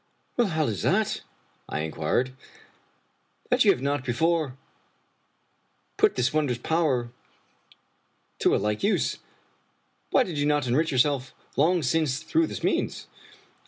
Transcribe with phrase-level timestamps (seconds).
[0.37, 1.21] "How is it,"
[1.69, 2.33] I inquired,"
[3.51, 4.57] that you have not before
[5.97, 7.11] put this wondrous power
[8.39, 9.19] to a like use?
[10.09, 13.05] Why did you not enrich yourself long since through this means?"